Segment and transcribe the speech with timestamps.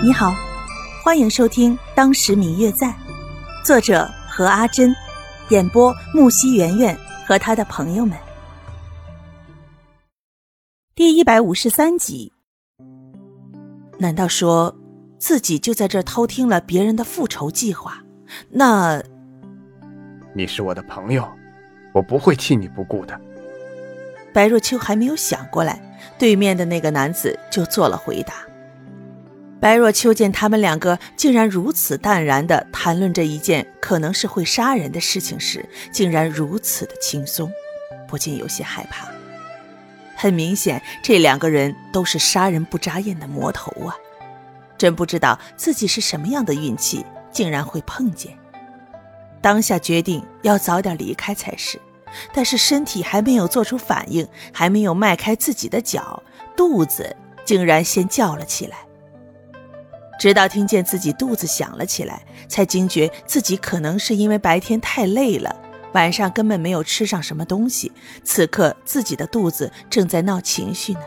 [0.00, 0.32] 你好，
[1.02, 2.86] 欢迎收听《当时明月在》，
[3.64, 4.94] 作者何阿珍，
[5.48, 8.16] 演播木西圆圆和他的朋友们。
[10.94, 12.32] 第一百五十三集。
[13.98, 14.72] 难道说
[15.18, 18.00] 自己就在这偷听了别人的复仇计划？
[18.50, 19.02] 那……
[20.32, 21.28] 你是我的朋友，
[21.92, 23.20] 我不会弃你不顾的。
[24.32, 25.82] 白若秋还没有想过来，
[26.16, 28.34] 对面的那个男子就做了回答。
[29.60, 37.50] 白若秋见他们两个竟然如此淡然地谈论着一件可能是会杀人的事情时，竟然如此的轻松，
[38.06, 39.08] 不禁有些害怕。
[40.14, 43.94] 很明显，这两个人都是杀人不眨眼的魔头啊！
[44.76, 48.36] 真不知道自己是什么样的运气，竟然会碰见。
[49.40, 51.80] 当下决定要早点离开才是，
[52.32, 56.22] 但是身体还没有做出反应，还没有迈开自己的脚，
[56.56, 58.87] 肚子竟然先叫了起来。
[60.18, 65.54] 直到听见自己肚子响了起来，才惊觉自己可能是因为白天太累了，
[65.92, 67.92] 晚上根本没有吃上什么东西。
[68.24, 71.00] 此刻自己的肚子正在闹情绪呢。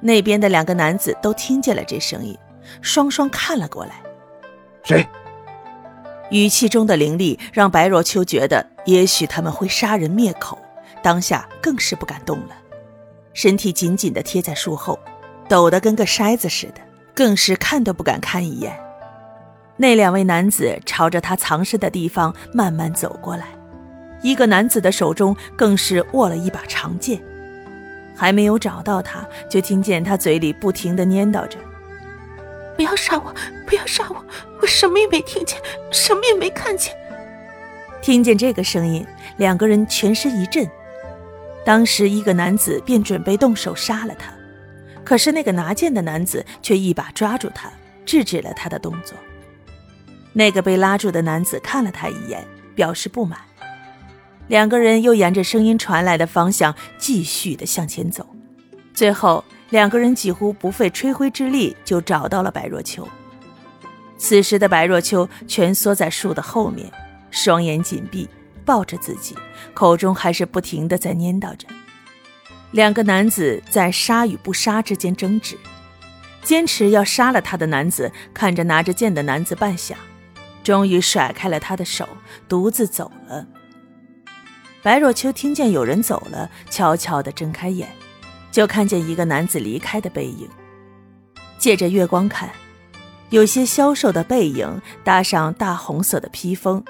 [0.00, 2.36] 那边的两个男子都听见了这声音，
[2.82, 4.02] 双双看了过来。
[4.82, 5.06] 谁？
[6.30, 10.58] 语气中的凌厉让白若秋觉得，也许他们会杀人灭口。
[11.02, 12.54] 当下更是不敢动了，
[13.32, 14.98] 身体紧紧地贴在树后，
[15.48, 16.74] 抖得跟个筛子似的。
[17.20, 18.74] 更是看都不敢看一眼。
[19.76, 23.48] 那两位男子朝着他藏身的地方慢慢走过来，
[24.22, 27.20] 一个男子的手中更是握了一把长剑。
[28.16, 31.58] 还没有找到他，就听见他嘴里不停的念叨着
[32.74, 33.34] ：“不要杀我，
[33.66, 34.24] 不要杀我，
[34.62, 35.60] 我什么也没听见，
[35.90, 36.94] 什么也没看见。”
[38.00, 40.66] 听见这个声音，两个人全身一震。
[41.66, 44.32] 当时，一个男子便准备动手杀了他。
[45.04, 47.70] 可是那个拿剑的男子却一把抓住他，
[48.04, 49.16] 制止了他的动作。
[50.32, 53.38] 那个被拉住的男子看了他一眼，表示不满。
[54.46, 58.26] 两个人又沿着声音传来的方向继续的向前走。
[58.92, 63.08] 最后，两个人几乎不费吹灰之力就找到了白若秋。
[64.18, 66.90] 此时的白若秋蜷缩在树的后面，
[67.30, 68.28] 双眼紧闭，
[68.64, 69.34] 抱着自己，
[69.72, 71.66] 口中还是不停的在念叨着。
[72.72, 75.58] 两个男子在杀与不杀之间争执，
[76.42, 79.94] 坚持要杀了他的男子看着拿着剑的男子半晌，
[80.62, 82.08] 终于甩开了他的手，
[82.48, 83.46] 独自走了。
[84.82, 87.88] 白若秋听见有人走了，悄悄地睁开眼，
[88.50, 90.48] 就看见一个男子离开的背影。
[91.58, 92.48] 借着月光看，
[93.28, 96.82] 有些消瘦的背影搭上大红色的披风，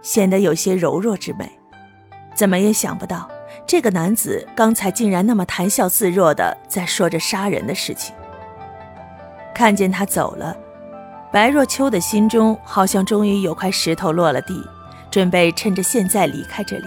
[0.00, 1.50] 显得有些柔弱之美。
[2.34, 3.28] 怎么也想不到。
[3.66, 8.14] 这个男子刚才竟然那么谈笑自若的在说着杀人的事情。
[9.54, 10.56] 看见他走了，
[11.32, 14.62] 白若秋的心中好像终于有块石头落了地，
[15.10, 16.86] 准备趁着现在离开这里。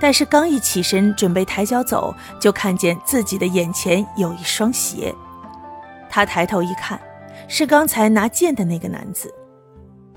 [0.00, 5.14] 但是刚一起身准备抬脚走，就看见自己的眼前有一双鞋。
[6.08, 6.98] 他抬头一看，
[7.48, 9.32] 是刚才拿剑的那个男子。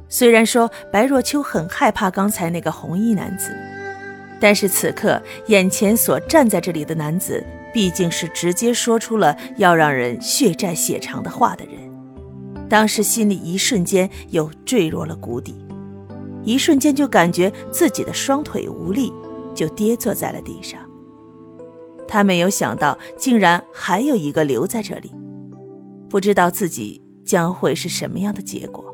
[0.08, 3.52] 虽然说白若秋很害怕刚才那个红衣男子。
[4.44, 7.42] 但是此刻眼前所站在这里的男子，
[7.74, 11.76] 毕竟是直接说出了要让人血债血偿的话的人，
[12.68, 15.56] 当时心里一瞬间又坠落了谷底，
[16.44, 19.14] 一瞬间就感觉自己的双腿无力，
[19.56, 20.78] 就跌坐在了地上。
[22.06, 25.10] 他没有想到，竟然还有一个留在这里，
[26.10, 28.94] 不知道自己将会是什么样的结果。